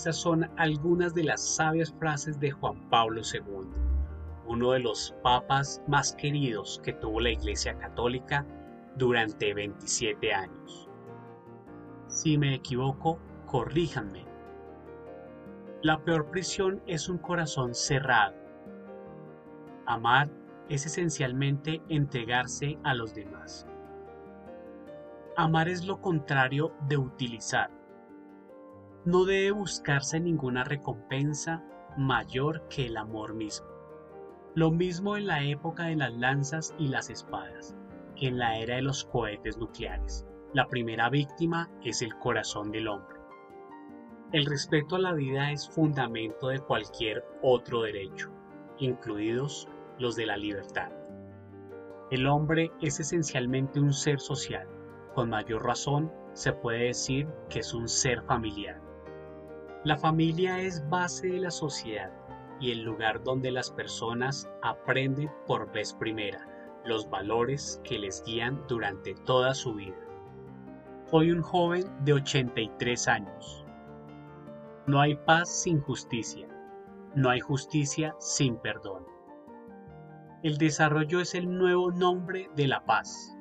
[0.00, 3.68] Estas son algunas de las sabias frases de Juan Pablo II,
[4.46, 8.46] uno de los papas más queridos que tuvo la Iglesia Católica
[8.96, 10.88] durante 27 años.
[12.06, 14.24] Si me equivoco, corríjanme.
[15.82, 18.34] La peor prisión es un corazón cerrado.
[19.84, 20.30] Amar
[20.70, 23.66] es esencialmente entregarse a los demás.
[25.36, 27.79] Amar es lo contrario de utilizar.
[29.06, 31.64] No debe buscarse ninguna recompensa
[31.96, 33.66] mayor que el amor mismo.
[34.54, 37.74] Lo mismo en la época de las lanzas y las espadas,
[38.14, 40.26] que en la era de los cohetes nucleares.
[40.52, 43.18] La primera víctima es el corazón del hombre.
[44.32, 48.30] El respeto a la vida es fundamento de cualquier otro derecho,
[48.78, 49.66] incluidos
[49.98, 50.92] los de la libertad.
[52.10, 54.68] El hombre es esencialmente un ser social.
[55.14, 58.89] Con mayor razón se puede decir que es un ser familiar.
[59.82, 62.12] La familia es base de la sociedad
[62.60, 66.46] y el lugar donde las personas aprenden por vez primera
[66.84, 69.96] los valores que les guían durante toda su vida.
[71.06, 73.64] Soy un joven de 83 años.
[74.86, 76.46] No hay paz sin justicia.
[77.14, 79.06] No hay justicia sin perdón.
[80.42, 83.34] El desarrollo es el nuevo nombre de la paz.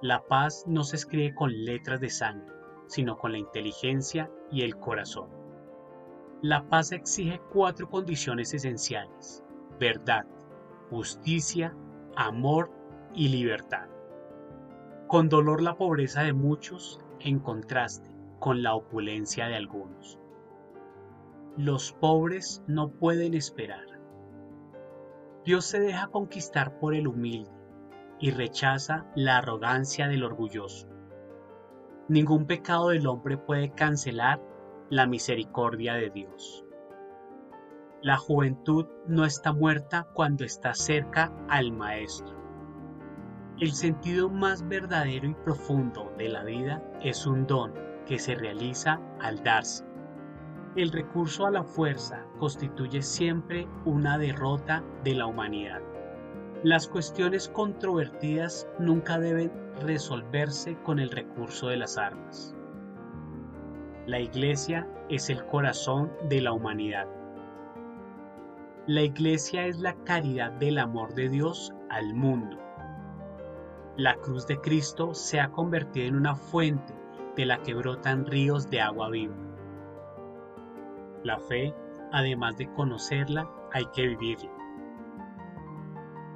[0.00, 2.54] La paz no se escribe con letras de sangre,
[2.90, 5.30] sino con la inteligencia y el corazón.
[6.42, 9.44] La paz exige cuatro condiciones esenciales,
[9.78, 10.26] verdad,
[10.90, 11.72] justicia,
[12.16, 12.72] amor
[13.14, 13.86] y libertad.
[15.06, 18.10] Con dolor la pobreza de muchos en contraste
[18.40, 20.18] con la opulencia de algunos.
[21.56, 23.86] Los pobres no pueden esperar.
[25.44, 27.52] Dios se deja conquistar por el humilde
[28.18, 30.88] y rechaza la arrogancia del orgulloso.
[32.10, 34.42] Ningún pecado del hombre puede cancelar
[34.88, 36.64] la misericordia de Dios.
[38.02, 42.34] La juventud no está muerta cuando está cerca al Maestro.
[43.60, 47.74] El sentido más verdadero y profundo de la vida es un don
[48.06, 49.84] que se realiza al darse.
[50.74, 55.80] El recurso a la fuerza constituye siempre una derrota de la humanidad.
[56.62, 59.50] Las cuestiones controvertidas nunca deben
[59.80, 62.54] resolverse con el recurso de las armas.
[64.06, 67.06] La Iglesia es el corazón de la humanidad.
[68.86, 72.58] La Iglesia es la caridad del amor de Dios al mundo.
[73.96, 76.92] La cruz de Cristo se ha convertido en una fuente
[77.36, 79.34] de la que brotan ríos de agua viva.
[81.22, 81.74] La fe,
[82.12, 84.59] además de conocerla, hay que vivirla.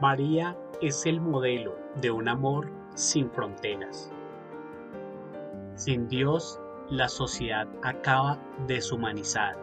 [0.00, 4.12] María es el modelo de un amor sin fronteras.
[5.74, 9.56] Sin Dios, la sociedad acaba deshumanizada.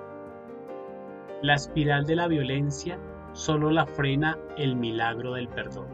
[1.44, 2.98] La espiral de la violencia
[3.34, 5.88] solo la frena el milagro del perdón.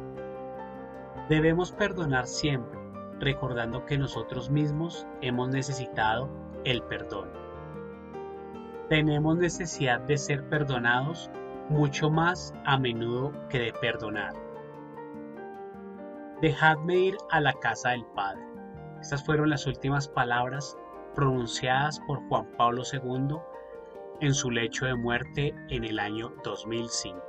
[1.27, 2.79] Debemos perdonar siempre,
[3.19, 6.29] recordando que nosotros mismos hemos necesitado
[6.63, 7.27] el perdón.
[8.87, 11.29] Tenemos necesidad de ser perdonados
[11.69, 14.33] mucho más a menudo que de perdonar.
[16.41, 18.41] Dejadme ir a la casa del Padre.
[19.01, 20.77] Estas fueron las últimas palabras
[21.15, 23.37] pronunciadas por Juan Pablo II
[24.21, 27.21] en su lecho de muerte en el año 2005.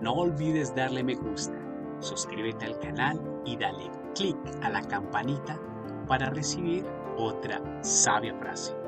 [0.00, 1.58] No olvides darle me gusta,
[2.00, 5.58] suscríbete al canal y dale clic a la campanita
[6.06, 6.84] para recibir
[7.16, 8.85] otra sabia frase.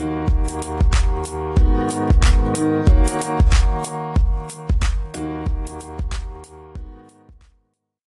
[0.00, 1.09] Música